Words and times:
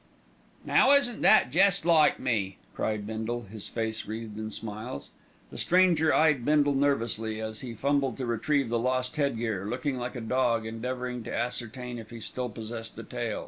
"Now 0.65 0.93
isn't 0.93 1.21
that 1.21 1.51
jest 1.51 1.85
like 1.85 2.17
me!" 2.19 2.57
cried 2.73 3.05
Bindle, 3.05 3.43
his 3.43 3.67
face 3.67 4.07
wreathed 4.07 4.39
in 4.39 4.49
smiles. 4.49 5.11
The 5.51 5.59
stranger 5.59 6.11
eyed 6.11 6.43
Bindle 6.43 6.73
nervously, 6.73 7.39
as 7.39 7.59
he 7.59 7.75
fumbled 7.75 8.17
to 8.17 8.25
retrieve 8.25 8.71
his 8.71 8.79
lost 8.81 9.17
head 9.17 9.37
gear, 9.37 9.63
looking 9.67 9.99
like 9.99 10.15
a 10.15 10.21
dog 10.21 10.65
endeavouring 10.65 11.21
to 11.25 11.31
ascertain 11.37 11.99
if 11.99 12.09
he 12.09 12.19
still 12.19 12.49
possessed 12.49 12.97
a 12.97 13.03
tail. 13.03 13.39